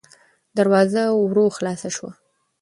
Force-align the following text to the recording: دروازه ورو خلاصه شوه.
دروازه 0.57 1.03
ورو 1.11 1.45
خلاصه 1.55 1.89
شوه. 1.95 2.11